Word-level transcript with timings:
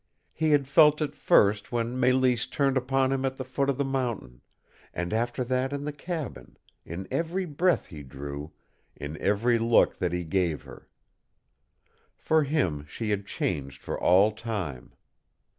He 0.33 0.49
had 0.49 0.67
felt 0.67 0.99
it 0.99 1.13
first 1.15 1.71
when 1.71 1.95
Mélisse 2.01 2.49
turned 2.49 2.75
upon 2.75 3.11
him 3.11 3.23
at 3.23 3.35
the 3.37 3.45
foot 3.45 3.69
of 3.69 3.77
the 3.77 3.85
mountain; 3.85 4.41
and 4.95 5.13
after 5.13 5.43
that 5.43 5.71
in 5.71 5.85
the 5.85 5.93
cabin, 5.93 6.57
in 6.83 7.07
every 7.11 7.45
breath 7.45 7.85
he 7.85 8.01
drew, 8.01 8.51
in 8.95 9.15
every 9.21 9.59
look 9.59 9.97
that 9.99 10.11
he 10.11 10.23
gave 10.23 10.63
her. 10.63 10.89
For 12.17 12.45
him 12.45 12.83
she 12.89 13.11
had 13.11 13.27
changed 13.27 13.83
for 13.83 13.95
all 14.01 14.31
time. 14.31 14.93